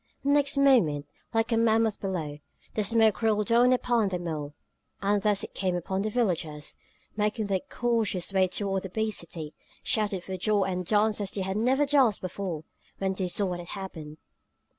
Next 0.23 0.57
moment, 0.57 1.05
like 1.31 1.51
a 1.51 1.57
mammoth 1.57 1.99
billow, 2.01 2.39
the 2.73 2.83
smoke 2.83 3.21
rolled 3.21 3.45
down 3.45 3.71
upon 3.71 4.07
them 4.07 4.27
all. 4.27 4.55
And 4.99 5.21
thus 5.21 5.43
it 5.43 5.53
came 5.53 5.75
about 5.75 5.97
that 5.97 6.01
the 6.09 6.09
villagers, 6.09 6.75
making 7.15 7.45
their 7.45 7.59
cautious 7.69 8.33
way 8.33 8.47
toward 8.47 8.81
the 8.81 8.89
bee 8.89 9.11
city, 9.11 9.53
shouted 9.83 10.23
for 10.23 10.37
joy 10.37 10.63
and 10.63 10.87
danced 10.87 11.21
as 11.21 11.29
they 11.29 11.41
had 11.41 11.55
never 11.57 11.85
danced 11.85 12.19
before, 12.21 12.63
when 12.97 13.13
they 13.13 13.27
saw 13.27 13.45
what 13.45 13.59
had 13.59 13.69
happened. 13.79 14.17